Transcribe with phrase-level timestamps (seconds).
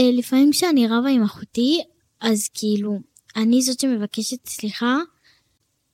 [0.00, 1.80] אה, לפעמים כשאני רבה עם אחותי,
[2.20, 2.98] אז כאילו,
[3.36, 4.98] אני זאת שמבקשת סליחה,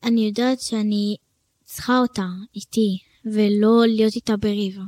[0.02, 1.16] אני יודעת שאני
[1.64, 4.78] צריכה אותה איתי, ולא להיות איתה בריב.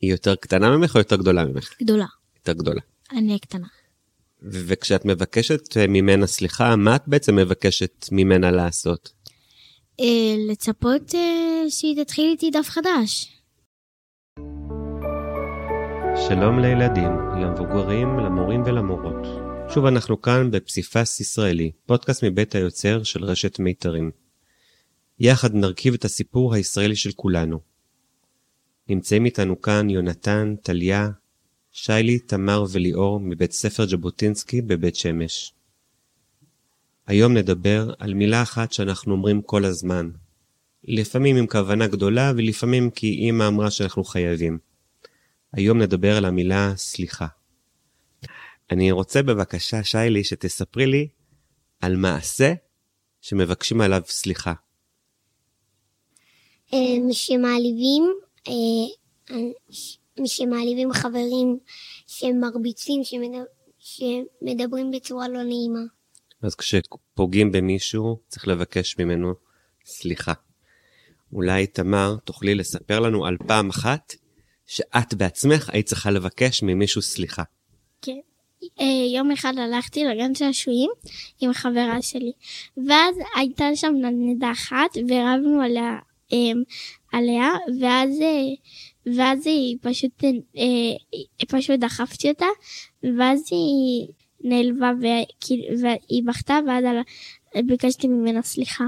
[0.00, 1.74] היא יותר קטנה ממך או יותר גדולה ממך?
[1.82, 2.06] גדולה.
[2.36, 2.80] יותר גדולה.
[3.12, 3.66] אני הקטנה.
[4.42, 9.12] ו- וכשאת מבקשת אה, ממנה סליחה, מה את בעצם מבקשת ממנה לעשות?
[10.00, 11.14] אה, לצפות
[11.68, 13.35] שהיא תתחיל איתי דף חדש.
[16.18, 17.10] שלום לילדים,
[17.42, 19.26] למבוגרים, למורים ולמורות.
[19.74, 24.10] שוב אנחנו כאן בפסיפס ישראלי, פודקאסט מבית היוצר של רשת מיתרים.
[25.18, 27.60] יחד נרכיב את הסיפור הישראלי של כולנו.
[28.88, 31.10] נמצאים איתנו כאן יונתן, טליה,
[31.72, 35.52] שיילי, תמר וליאור מבית ספר ז'בוטינסקי בבית שמש.
[37.06, 40.10] היום נדבר על מילה אחת שאנחנו אומרים כל הזמן.
[40.84, 44.65] לפעמים עם כוונה גדולה ולפעמים כי אמא אמרה שאנחנו חייבים.
[45.52, 47.26] היום נדבר על המילה סליחה.
[48.70, 51.08] אני רוצה בבקשה, שיילי, שתספרי לי
[51.80, 52.54] על מעשה
[53.20, 54.52] שמבקשים עליו סליחה.
[56.74, 56.78] אה,
[57.12, 58.04] שמעליבים,
[58.48, 59.34] אה,
[60.26, 61.58] שמעליבים חברים
[62.06, 63.44] שמרביצים, שמדבר,
[63.78, 65.80] שמדברים בצורה לא נעימה.
[66.42, 69.34] אז כשפוגעים במישהו, צריך לבקש ממנו
[69.84, 70.32] סליחה.
[71.32, 74.12] אולי, תמר, תוכלי לספר לנו על פעם אחת
[74.66, 77.42] שאת בעצמך היית צריכה לבקש ממישהו סליחה.
[78.02, 78.12] כן.
[78.80, 80.90] אה, יום אחד הלכתי לגן שעשועים
[81.40, 82.32] עם חברה שלי,
[82.88, 85.98] ואז הייתה שם נדנדה אחת, ורבנו עליה,
[86.32, 86.62] אמ,
[87.12, 87.50] עליה
[87.80, 90.24] ואז, אה, ואז היא פשוט,
[90.56, 92.46] אה, פשוט דחפתי אותה,
[93.18, 94.08] ואז היא
[94.40, 94.92] נעלבה
[95.80, 96.84] והיא בכתה, ואז
[97.66, 98.84] ביקשתי ממנה סליחה.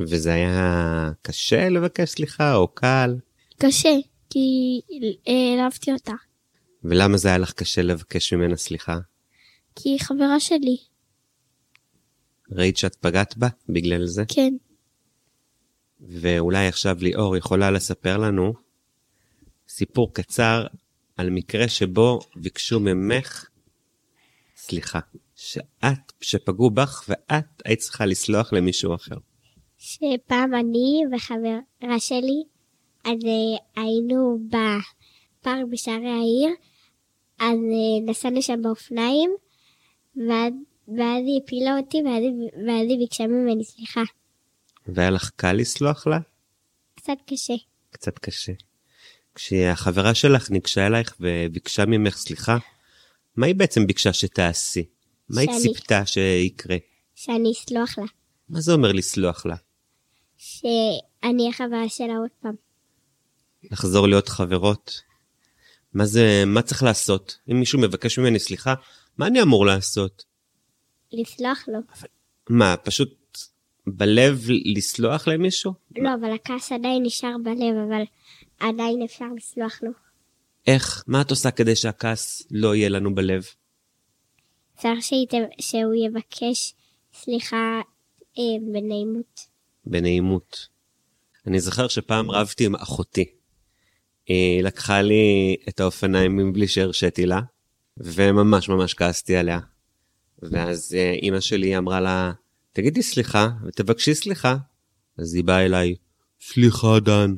[0.00, 3.16] וזה היה קשה לבקש סליחה או קל?
[3.58, 3.94] קשה,
[4.30, 4.80] כי
[5.26, 6.12] העלבתי אותה.
[6.84, 8.98] ולמה זה היה לך קשה לבקש ממנה סליחה?
[9.76, 10.76] כי היא חברה שלי.
[12.50, 14.24] ראית שאת פגעת בה בגלל זה?
[14.28, 14.54] כן.
[16.00, 18.54] ואולי עכשיו ליאור יכולה לספר לנו
[19.68, 20.66] סיפור קצר
[21.16, 23.48] על מקרה שבו ביקשו ממך
[24.56, 25.00] סליחה.
[25.36, 29.16] שאת, שפגעו בך ואת היית צריכה לסלוח למישהו אחר.
[29.78, 32.44] שפעם אני וחברה שלי,
[33.04, 36.50] אז uh, היינו בפארק בשערי העיר,
[37.38, 39.30] אז uh, נסענו שם באופניים,
[40.16, 40.52] ואז,
[40.88, 42.22] ואז היא הפילה אותי, ואז,
[42.66, 44.02] ואז היא ביקשה ממני סליחה.
[44.86, 46.18] והיה לך קל לסלוח לה?
[46.94, 47.54] קצת קשה.
[47.90, 48.52] קצת קשה.
[49.34, 52.58] כשהחברה שלך ניגשה אלייך וביקשה ממך סליחה,
[53.36, 54.84] מה היא בעצם ביקשה שתעשי?
[55.28, 56.76] מה היא ציפתה שיקרה?
[57.14, 58.04] שאני אסלוח לה.
[58.48, 59.56] מה זה אומר לסלוח לה?
[60.36, 62.69] שאני החברה שלה עוד פעם.
[63.62, 65.00] לחזור להיות חברות?
[65.94, 67.38] מה זה, מה צריך לעשות?
[67.50, 68.74] אם מישהו מבקש ממני סליחה,
[69.18, 70.24] מה אני אמור לעשות?
[71.12, 71.78] לסלוח לו.
[71.98, 72.08] אבל,
[72.48, 73.38] מה, פשוט
[73.86, 74.44] בלב
[74.76, 75.72] לסלוח למישהו?
[75.96, 78.02] לא, אבל הכעס עדיין נשאר בלב, אבל
[78.60, 79.90] עדיין אפשר לסלוח לו.
[80.66, 81.04] איך?
[81.06, 83.44] מה את עושה כדי שהכעס לא יהיה לנו בלב?
[84.76, 85.32] צריך שית...
[85.60, 86.74] שהוא יבקש
[87.12, 87.80] סליחה
[88.38, 89.40] אה, בנעימות.
[89.84, 90.68] בנעימות.
[91.46, 93.39] אני זוכר שפעם רבתי עם אחותי.
[94.30, 97.40] היא לקחה לי את האופניים מבלי שהרשיתי לה,
[97.96, 99.58] וממש ממש כעסתי עליה.
[100.42, 102.32] ואז אה, אימא שלי אמרה לה,
[102.72, 104.56] תגידי סליחה ותבקשי סליחה.
[105.18, 105.94] אז היא באה אליי,
[106.40, 107.34] סליחה דן.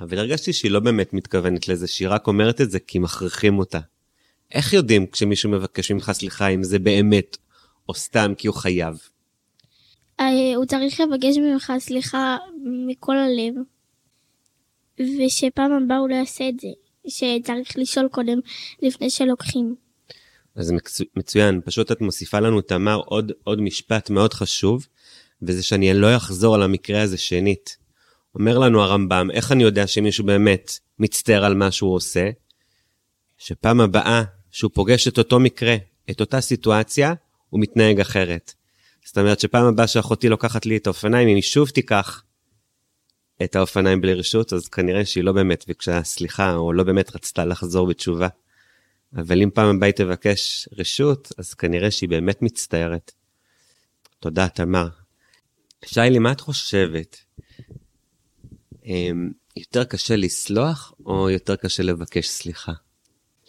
[0.00, 3.80] אבל הרגשתי שהיא לא באמת מתכוונת לזה, שהיא רק אומרת את זה כי מכריחים אותה.
[4.52, 7.36] איך יודעים כשמישהו מבקש ממך סליחה אם זה באמת,
[7.88, 8.98] או סתם כי הוא חייב?
[10.20, 12.36] אה, הוא צריך לבקש ממך סליחה
[12.88, 13.54] מכל הלב,
[15.00, 16.68] ושפעם הבאה הוא לא יעשה את זה,
[17.08, 18.38] שצריך לשאול קודם
[18.82, 19.74] לפני שלוקחים.
[20.54, 20.72] אז
[21.16, 24.86] מצוין, פשוט את מוסיפה לנו, תמר, עוד, עוד משפט מאוד חשוב,
[25.42, 27.76] וזה שאני לא אחזור על המקרה הזה שנית.
[28.34, 32.30] אומר לנו הרמב"ם, איך אני יודע שמישהו באמת מצטער על מה שהוא עושה?
[33.38, 35.76] שפעם הבאה שהוא פוגש את אותו מקרה,
[36.10, 37.14] את אותה סיטואציה,
[37.50, 38.52] הוא מתנהג אחרת.
[39.04, 42.22] זאת אומרת שפעם הבאה שאחותי לוקחת לי את האופניים, אם היא שוב תיקח
[43.44, 47.44] את האופניים בלי רשות, אז כנראה שהיא לא באמת ביקשה סליחה, או לא באמת רצתה
[47.44, 48.28] לחזור בתשובה.
[49.16, 53.12] אבל אם פעם הבאה היא תבקש רשות, אז כנראה שהיא באמת מצטערת.
[54.20, 54.88] תודה, תמר.
[55.84, 57.16] שיילי, מה את חושבת?
[58.86, 62.72] אמ, יותר קשה לסלוח, או יותר קשה לבקש סליחה?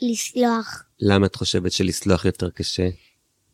[0.01, 0.83] לסלוח.
[0.99, 2.89] למה את חושבת שלסלוח יותר קשה?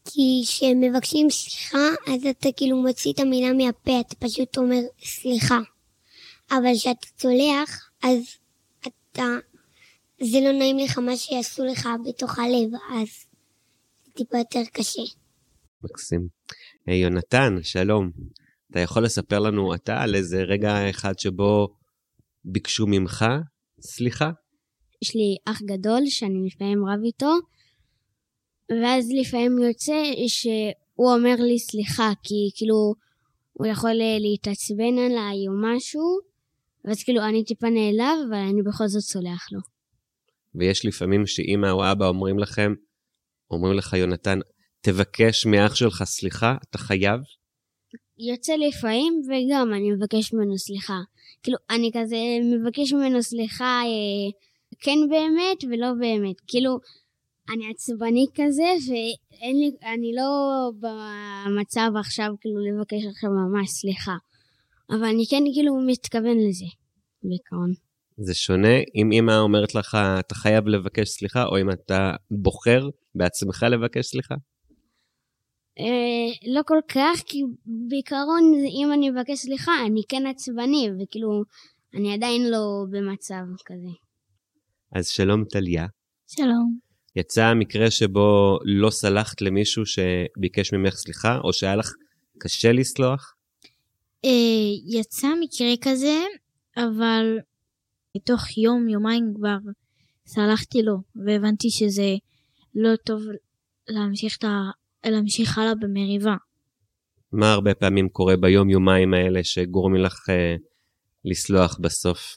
[0.06, 5.60] כי כשמבקשים סליחה, אז אתה כאילו מוציא את המילה מהפה, אתה פשוט אומר סליחה.
[6.52, 8.24] אבל כשאתה צולח, אז
[8.82, 9.24] אתה...
[10.22, 13.08] זה לא נעים לך מה שיעשו לך בתוך הלב, אז
[14.14, 15.02] טיפה יותר קשה.
[15.84, 16.28] מקסים.
[16.88, 18.12] היי, יונתן, שלום.
[18.72, 21.68] אתה יכול לספר לנו אתה על איזה רגע אחד שבו
[22.46, 23.26] ביקשו ממך
[23.82, 24.30] סליחה?
[25.02, 27.34] יש לי אח גדול שאני לפעמים רב איתו,
[28.70, 32.94] ואז לפעמים יוצא שהוא אומר לי סליחה, כי כאילו
[33.54, 36.29] הוא יכול להתעצבן עליי או משהו,
[36.90, 39.60] ואז כאילו אני טיפה נעלב, אבל אני בכל זאת סולח לו.
[40.56, 42.74] ויש לפעמים שאמא או אבא אומרים לכם,
[43.52, 44.40] אומרים לך, יונתן,
[44.82, 47.20] תבקש מאח שלך סליחה, אתה חייב?
[48.18, 51.00] יוצא לפעמים, וגם אני מבקש ממנו סליחה.
[51.44, 54.32] כאילו, אני כזה מבקש ממנו סליחה, אה,
[54.80, 56.36] כן באמת ולא באמת.
[56.48, 56.78] כאילו,
[57.54, 60.32] אני עצבני כזה, ואין לי, אני לא
[60.80, 64.16] במצב עכשיו כאילו לבקש עכשיו ממש סליחה.
[64.92, 66.66] אבל אני כן כאילו מתכוון לזה,
[67.24, 67.74] בעיקרון.
[68.18, 73.66] זה שונה אם אמא אומרת לך, אתה חייב לבקש סליחה, או אם אתה בוחר בעצמך
[73.72, 74.36] לבקש סליחה?
[75.80, 81.44] אה, לא כל כך, כי בעיקרון אם אני מבקש סליחה, אני כן עצבני, וכאילו,
[81.96, 83.90] אני עדיין לא במצב כזה.
[84.96, 85.86] אז שלום טליה.
[86.28, 86.80] שלום.
[87.16, 91.92] יצא מקרה שבו לא סלחת למישהו שביקש ממך סליחה, או שהיה לך
[92.40, 93.36] קשה לסלוח?
[94.26, 96.16] אה, יצא מקרה כזה,
[96.80, 97.38] אבל
[98.18, 99.58] בתוך יום, יומיים כבר
[100.26, 102.16] סלחתי לו, והבנתי שזה
[102.76, 103.22] לא טוב
[103.90, 104.70] להמשיך, ה...
[105.06, 106.36] להמשיך הלאה במריבה.
[107.32, 110.56] מה הרבה פעמים קורה ביום-יומיים האלה שגורמים לך אה,
[111.26, 112.36] לסלוח בסוף?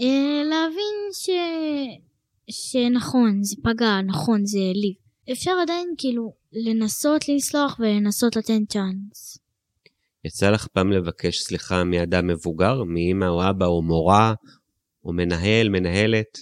[0.00, 1.30] אה, להבין ש...
[2.50, 4.94] שנכון, זה פגע, נכון, זה העליב.
[5.32, 9.41] אפשר עדיין כאילו לנסות לסלוח ולנסות לתת צ'אנס.
[10.24, 14.34] יצא לך פעם לבקש סליחה מאדם מבוגר, מאמא או אבא או מורה,
[15.04, 16.38] או מנהל, מנהלת?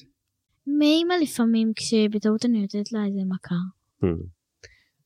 [0.66, 3.54] מאמא לפעמים, כשבטעות אני נותנת לה איזה מכה.
[4.04, 4.26] Hmm.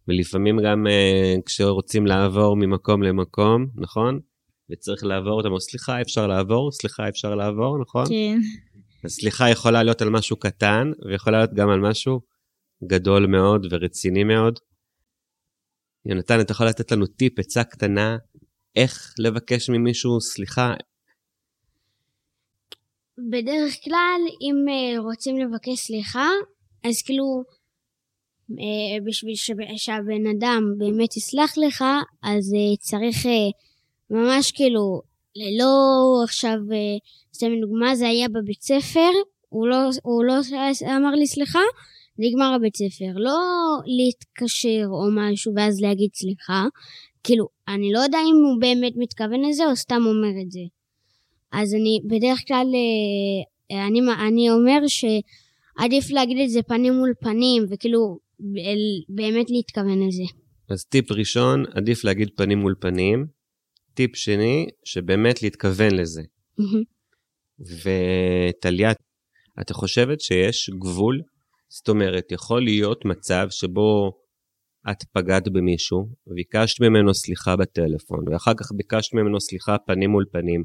[0.08, 4.20] ולפעמים גם uh, כשרוצים לעבור ממקום למקום, נכון?
[4.70, 8.06] וצריך לעבור אותם, או סליחה, אפשר לעבור, סליחה, אפשר לעבור, נכון?
[8.08, 8.38] כן.
[9.04, 12.20] הסליחה יכולה להיות על משהו קטן, ויכולה להיות גם על משהו
[12.86, 14.58] גדול מאוד ורציני מאוד.
[16.06, 18.16] יונתן, אתה יכול לתת לנו טיפ, עצה קטנה,
[18.76, 20.74] איך לבקש ממישהו סליחה?
[23.30, 26.28] בדרך כלל, אם uh, רוצים לבקש סליחה,
[26.84, 27.42] אז כאילו,
[28.50, 29.34] uh, בשביל
[29.76, 31.84] שהבן אדם באמת יסלח לך,
[32.22, 33.16] אז uh, צריך
[34.10, 35.02] ממש כאילו,
[35.36, 35.74] ללא
[36.24, 36.58] עכשיו,
[37.34, 39.10] סתם דוגמה, זה היה בבית ספר,
[39.48, 40.34] הוא לא, הוא לא
[40.96, 41.60] אמר לי סליחה,
[42.18, 43.12] נגמר הבית ספר.
[43.14, 43.40] לא
[43.86, 46.64] להתקשר או משהו ואז להגיד סליחה,
[47.24, 50.60] כאילו, אני לא יודע אם הוא באמת מתכוון לזה או סתם אומר את זה.
[51.52, 52.66] אז אני בדרך כלל,
[53.70, 58.18] אני, אני אומר שעדיף להגיד את זה פנים מול פנים, וכאילו,
[59.08, 60.22] באמת להתכוון לזה.
[60.70, 63.26] אז טיפ ראשון, עדיף להגיד פנים מול פנים.
[63.94, 66.22] טיפ שני, שבאמת להתכוון לזה.
[67.58, 68.92] וטליה,
[69.60, 71.20] אתה חושבת שיש גבול?
[71.68, 74.12] זאת אומרת, יכול להיות מצב שבו
[74.90, 80.64] את פגעת במישהו, ביקשת ממנו סליחה בטלפון, ואחר כך ביקשת ממנו סליחה פנים מול פנים,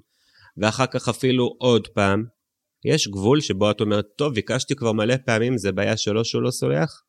[0.58, 2.24] ואחר כך אפילו עוד פעם,
[2.86, 6.52] יש גבול שבו את אומרת, טוב, ביקשתי כבר מלא פעמים, זה בעיה שלו שהוא לא
[6.52, 7.02] סולח?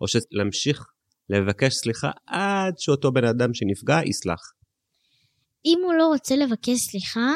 [0.00, 0.86] או שלהמשיך
[1.30, 4.40] לבקש סליחה עד שאותו בן אדם שנפגע יסלח?
[5.64, 7.34] אם הוא לא רוצה לבקש סליחה,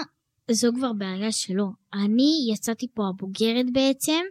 [0.50, 1.66] זו כבר בעיה שלו.
[1.95, 4.23] אני יצאתי פה הבוגרת בעצם.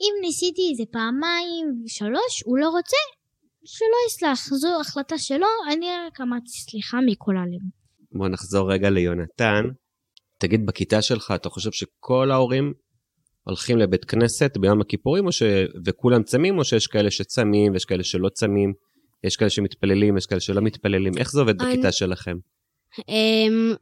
[0.00, 2.96] אם ניסיתי איזה פעמיים, שלוש, הוא לא רוצה,
[3.64, 4.54] שלא יסלח.
[4.54, 7.60] זו החלטה שלו, אני רק אמרתי סליחה מכל הלב.
[8.12, 9.64] בוא נחזור רגע ליונתן.
[10.38, 12.72] תגיד, בכיתה שלך, אתה חושב שכל ההורים
[13.44, 15.42] הולכים לבית כנסת ביום הכיפורים, ש...
[15.86, 18.72] וכולם צמים, או שיש כאלה שצמים ויש כאלה שלא צמים?
[19.24, 21.12] יש כאלה שמתפללים, יש כאלה שלא מתפללים.
[21.18, 21.72] איך זה עובד אני...
[21.72, 22.36] בכיתה שלכם?
[23.00, 23.76] Um,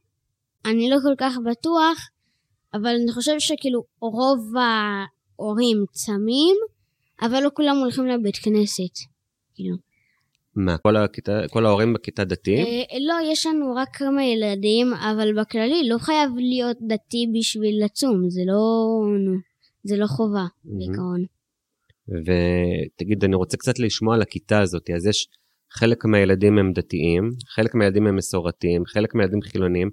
[0.65, 1.99] אני לא כל כך בטוח,
[2.75, 6.57] אבל אני חושב שכאילו רוב ההורים צמים,
[7.23, 9.16] אבל לא כולם הולכים לבית כנסת.
[9.57, 9.77] כאילו.
[10.57, 12.67] מה, כל, הכיתה, כל ההורים בכיתה דתיים?
[12.67, 18.31] אה, לא, יש לנו רק כמה ילדים, אבל בכללי לא חייב להיות דתי בשביל לצום,
[18.31, 18.63] זה לא,
[19.85, 20.69] זה לא חובה mm-hmm.
[20.79, 21.25] בעיקרון.
[22.09, 25.29] ותגיד, אני רוצה קצת לשמוע על הכיתה הזאת, אז יש
[25.71, 29.91] חלק מהילדים הם דתיים, חלק מהילדים הם מסורתיים, חלק מהילדים חילונים.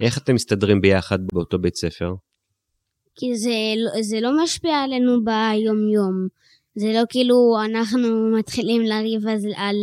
[0.00, 2.14] איך אתם מסתדרים ביחד באותו בית ספר?
[3.14, 3.50] כי זה,
[4.00, 6.28] זה לא משפיע עלינו ביום-יום.
[6.74, 9.76] זה לא כאילו אנחנו מתחילים לריב על, על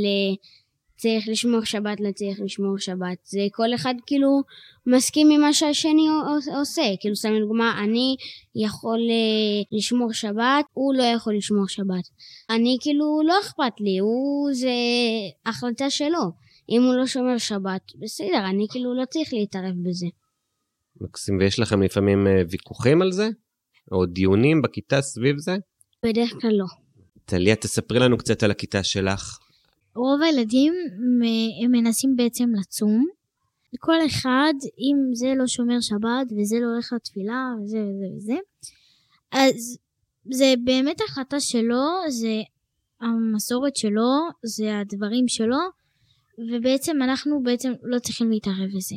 [0.99, 3.17] צריך לשמור שבת, לא צריך לשמור שבת.
[3.23, 4.41] זה כל אחד כאילו
[4.85, 6.07] מסכים עם מה שהשני
[6.59, 6.81] עושה.
[6.99, 8.15] כאילו, סתם לדוגמה, אני
[8.55, 12.03] יכול אה, לשמור שבת, הוא לא יכול לשמור שבת.
[12.49, 14.75] אני כאילו, לא אכפת לי, הוא זה
[15.45, 16.49] החלטה שלו.
[16.69, 20.07] אם הוא לא שומר שבת, בסדר, אני כאילו לא צריך להתערב בזה.
[21.01, 23.29] מקסים, ויש לכם לפעמים אה, ויכוחים על זה?
[23.91, 25.55] או דיונים בכיתה סביב זה?
[26.05, 26.65] בדרך כלל לא.
[27.25, 29.39] טליה, תספרי לנו קצת על הכיתה שלך.
[29.95, 30.73] רוב הילדים
[31.63, 33.05] הם מנסים בעצם לצום.
[33.79, 38.35] כל אחד, אם זה לא שומר שבת וזה לא הולך לתפילה וזה וזה וזה,
[39.31, 39.77] אז
[40.31, 42.41] זה באמת החלטה שלו, זה
[43.01, 44.11] המסורת שלו,
[44.45, 45.57] זה הדברים שלו,
[46.51, 48.95] ובעצם אנחנו בעצם לא צריכים להתערב בזה.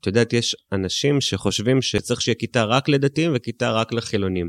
[0.00, 4.48] את יודעת, יש אנשים שחושבים שצריך שיהיה כיתה רק לדתיים וכיתה רק לחילונים.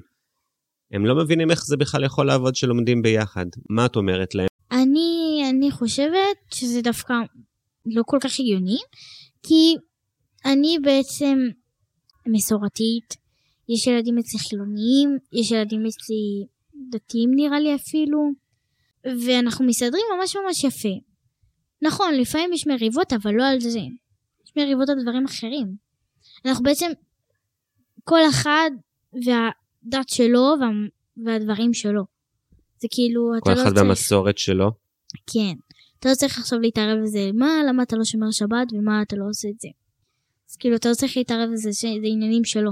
[0.91, 3.45] הם לא מבינים איך זה בכלל יכול לעבוד שלומדים ביחד.
[3.69, 4.47] מה את אומרת להם?
[4.71, 7.13] אני, אני חושבת שזה דווקא
[7.85, 8.77] לא כל כך הגיוני,
[9.43, 9.75] כי
[10.45, 11.37] אני בעצם
[12.27, 13.15] מסורתית,
[13.69, 16.45] יש ילדים אצלי חילוניים, יש ילדים אצלי
[16.89, 18.19] דתיים נראה לי אפילו,
[19.25, 20.99] ואנחנו מסתדרים ממש ממש יפה.
[21.81, 23.79] נכון, לפעמים יש מריבות, אבל לא על זה.
[24.45, 25.75] יש מריבות על דברים אחרים.
[26.45, 26.91] אנחנו בעצם,
[28.03, 28.71] כל אחד
[29.91, 30.69] והדת שלו וה,
[31.25, 32.03] והדברים שלו.
[32.77, 33.67] זה כאילו, אתה לא צריך...
[33.67, 34.71] כל אחד במסורת שלו?
[35.33, 35.53] כן.
[35.99, 39.25] אתה לא צריך עכשיו להתערב בזה, מה, למה אתה לא שומר שבת ומה אתה לא
[39.29, 39.67] עושה את זה.
[40.49, 42.71] אז כאילו, אתה לא צריך להתערב בזה, זה עניינים שלו.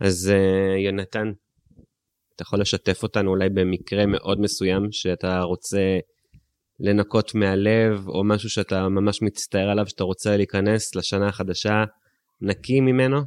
[0.00, 1.32] אז uh, יונתן,
[2.34, 5.98] אתה יכול לשתף אותנו אולי במקרה מאוד מסוים שאתה רוצה
[6.80, 11.84] לנקות מהלב, או משהו שאתה ממש מצטער עליו, שאתה רוצה להיכנס לשנה החדשה
[12.40, 13.20] נקי ממנו?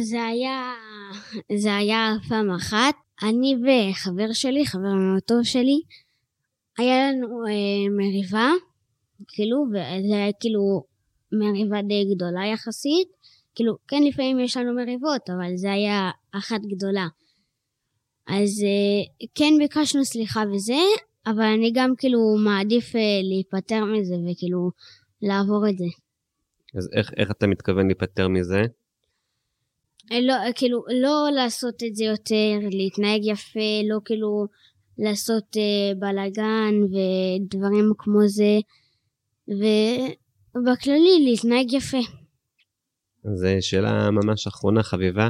[0.00, 0.72] זה היה,
[1.62, 2.94] זה היה פעם אחת.
[3.22, 5.80] אני וחבר שלי, חבר מאוד טוב שלי,
[6.78, 8.50] היה לנו אה, מריבה,
[9.28, 10.84] כאילו, וזה היה כאילו
[11.32, 13.08] מריבה די גדולה יחסית.
[13.54, 17.06] כאילו, כן, לפעמים יש לנו מריבות, אבל זה היה אחת גדולה.
[18.26, 20.82] אז אה, כן ביקשנו סליחה וזה,
[21.26, 24.70] אבל אני גם כאילו מעדיף אה, להיפטר מזה וכאילו
[25.22, 25.84] לעבור את זה.
[26.78, 28.62] אז איך, איך אתה מתכוון להיפטר מזה?
[30.12, 34.46] אה, לא, כאילו, לא לעשות את זה יותר, להתנהג יפה, לא כאילו
[34.98, 38.58] לעשות אה, בלאגן ודברים כמו זה,
[39.48, 42.00] ובכללי להתנהג יפה.
[43.34, 45.28] זו שאלה ממש אחרונה, חביבה.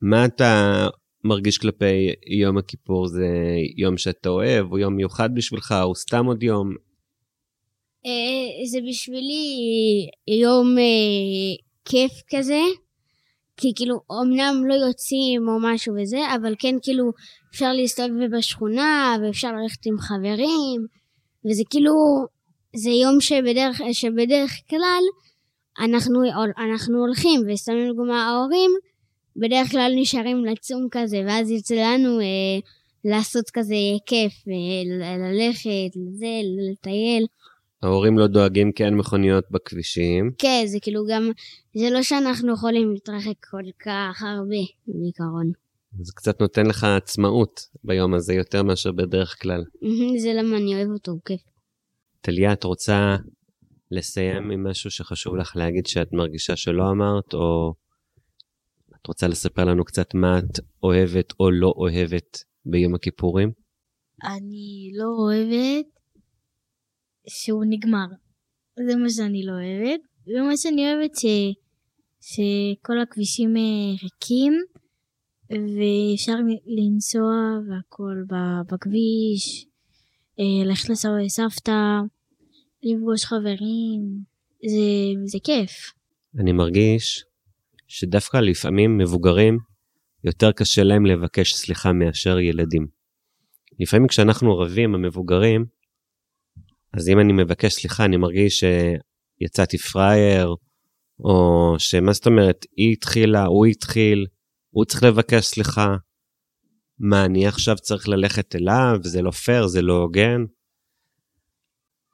[0.00, 0.86] מה אתה
[1.24, 3.08] מרגיש כלפי יום הכיפור?
[3.08, 3.28] זה
[3.76, 6.74] יום שאתה אוהב, או יום מיוחד בשבילך, או סתם עוד יום?
[8.06, 9.46] אה, זה בשבילי
[10.42, 12.60] יום אה, כיף כזה.
[13.56, 17.12] כי כאילו, אמנם לא יוצאים או משהו וזה, אבל כן כאילו
[17.50, 20.86] אפשר להסתובב בשכונה, ואפשר ללכת עם חברים,
[21.46, 21.92] וזה כאילו,
[22.76, 25.02] זה יום שבדרך, שבדרך כלל
[25.80, 26.20] אנחנו,
[26.58, 28.70] אנחנו הולכים, וסתם לדוגמה ההורים,
[29.36, 32.58] בדרך כלל נשארים לצום כזה, ואז יוצא לנו אה,
[33.04, 33.74] לעשות כזה
[34.06, 36.26] כיף, אה, ללכת, לזה,
[36.72, 37.26] לטייל.
[37.82, 40.30] ההורים לא דואגים כי אין מכוניות בכבישים.
[40.38, 41.30] כן, זה כאילו גם,
[41.74, 45.52] זה לא שאנחנו יכולים להתרחק כל כך הרבה, בעיקרון.
[46.00, 49.64] זה קצת נותן לך עצמאות ביום הזה יותר מאשר בדרך כלל.
[50.22, 51.40] זה למה אני אוהב אותו, הוא כיף.
[52.20, 53.16] טליה, את רוצה
[53.90, 57.74] לסיים עם משהו שחשוב לך להגיד שאת מרגישה שלא אמרת, או
[59.00, 63.52] את רוצה לספר לנו קצת מה את אוהבת או לא אוהבת ביום הכיפורים?
[64.24, 65.95] אני לא אוהבת
[67.28, 68.06] שהוא נגמר.
[68.86, 70.00] זה מה שאני לא אוהבת.
[70.26, 71.24] ומה שאני אוהבת ש...
[72.20, 73.62] שכל הכבישים אה,
[74.02, 74.52] ריקים,
[75.50, 76.34] ואפשר
[76.66, 77.32] לנסוע
[77.68, 78.16] והכל
[78.68, 79.66] בכביש,
[80.40, 82.00] אה, ללכת לסבא וסבתא,
[82.82, 84.20] לפגוש חברים,
[84.66, 85.70] זה, זה כיף.
[86.40, 87.24] אני מרגיש
[87.88, 89.58] שדווקא לפעמים מבוגרים,
[90.24, 92.86] יותר קשה להם לבקש סליחה מאשר ילדים.
[93.80, 95.64] לפעמים כשאנחנו רבים, המבוגרים,
[96.96, 98.64] אז אם אני מבקש סליחה, אני מרגיש
[99.40, 100.54] שיצאתי פראייר,
[101.20, 104.26] או שמה זאת אומרת, היא התחילה, הוא התחיל,
[104.70, 105.96] הוא צריך לבקש סליחה.
[106.98, 108.98] מה, אני עכשיו צריך ללכת אליו?
[109.02, 110.40] זה לא פייר, זה לא הוגן?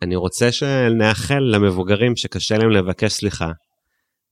[0.02, 3.52] אני רוצה שנאחל למבוגרים שקשה להם לבקש סליחה,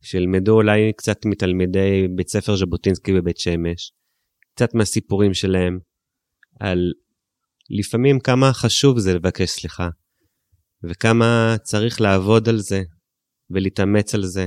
[0.02, 3.92] שילמדו אולי קצת מתלמידי בית ספר ז'בוטינסקי בבית שמש,
[4.54, 5.78] קצת מהסיפורים שלהם,
[6.60, 6.92] על
[7.70, 9.88] לפעמים כמה חשוב זה לבקש סליחה,
[10.84, 12.82] וכמה צריך לעבוד על זה,
[13.50, 14.46] ולהתאמץ על זה.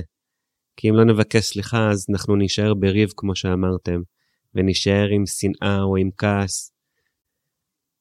[0.76, 4.00] כי אם לא נבקש סליחה, אז אנחנו נישאר בריב, כמו שאמרתם,
[4.54, 6.72] ונישאר עם שנאה או עם כעס.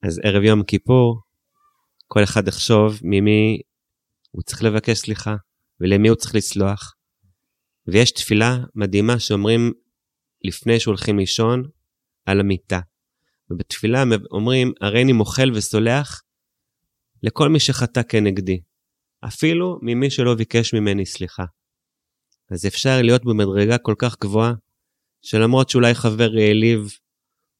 [0.04, 1.22] אז ערב יום כיפור,
[2.08, 3.62] כל אחד יחשוב ממי
[4.32, 5.36] הוא צריך לבקש סליחה
[5.80, 6.94] ולמי הוא צריך לסלוח.
[7.88, 9.72] ויש תפילה מדהימה שאומרים
[10.44, 11.64] לפני שהולכים לישון
[12.26, 12.80] על המיטה.
[13.50, 16.22] ובתפילה אומרים, הריני מוחל וסולח
[17.24, 18.62] לכל מי שחטא כנגדי,
[19.28, 21.44] אפילו ממי שלא ביקש ממני סליחה.
[22.52, 24.54] אז אפשר להיות במדרגה כל כך גבוהה,
[25.22, 26.88] שלמרות שאולי חבר העליב,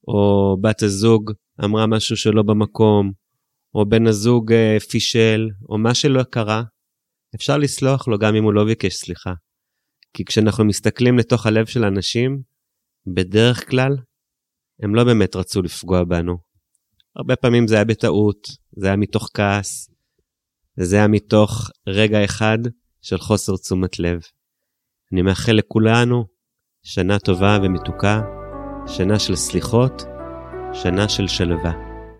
[0.08, 1.32] או בת הזוג
[1.64, 3.12] אמרה משהו שלא במקום,
[3.74, 6.62] או בן הזוג אה, פישל, או מה שלא קרה,
[7.34, 9.32] אפשר לסלוח לו גם אם הוא לא ביקש סליחה.
[10.16, 12.42] כי כשאנחנו מסתכלים לתוך הלב של אנשים,
[13.06, 13.96] בדרך כלל
[14.82, 16.36] הם לא באמת רצו לפגוע בנו.
[17.16, 19.90] הרבה פעמים זה היה בטעות, זה היה מתוך כעס,
[20.78, 22.58] וזה היה מתוך רגע אחד
[23.02, 24.20] של חוסר תשומת לב.
[25.12, 26.24] אני מאחל לכולנו
[26.82, 28.22] שנה טובה ומתוקה,
[28.86, 30.02] שנה של סליחות,
[30.72, 31.93] שנה של שלווה.